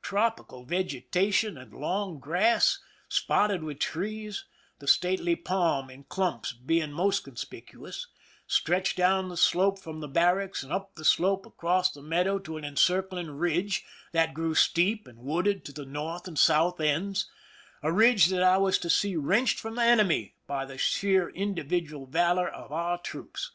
Tropical 0.00 0.64
vegeta 0.64 1.32
tion 1.32 1.58
and 1.58 1.72
long 1.74 2.20
grass, 2.20 2.78
spotted 3.08 3.64
with 3.64 3.80
trees, 3.80 4.44
the 4.78 4.86
stately 4.86 5.34
palm 5.34 5.90
in 5.90 6.04
clumps 6.04 6.52
being 6.52 6.92
most 6.92 7.24
conspicuous, 7.24 8.06
stretched 8.46 8.96
down 8.96 9.28
the 9.28 9.36
slope 9.36 9.80
from 9.80 9.98
the 9.98 10.06
barracks, 10.06 10.62
and 10.62 10.72
up 10.72 10.94
the 10.94 11.04
slope 11.04 11.46
across 11.46 11.90
the 11.90 12.00
meadow 12.00 12.38
to 12.38 12.56
an 12.56 12.64
encircling 12.64 13.28
ridge, 13.32 13.84
that 14.12 14.34
grew 14.34 14.54
steep 14.54 15.08
and 15.08 15.18
wooded 15.18 15.64
to 15.64 15.72
the 15.72 15.84
north 15.84 16.28
and 16.28 16.38
south 16.38 16.80
ends— 16.80 17.28
a 17.82 17.90
ridge 17.90 18.26
that 18.26 18.44
I 18.44 18.58
was 18.58 18.78
to 18.78 18.88
see 18.88 19.16
wrenched 19.16 19.58
from 19.58 19.74
the 19.74 19.82
enemy 19.82 20.36
by 20.46 20.64
the 20.64 20.78
sheer 20.78 21.28
individual 21.30 22.06
valor 22.06 22.48
of 22.48 22.70
our 22.70 22.98
troops. 22.98 23.50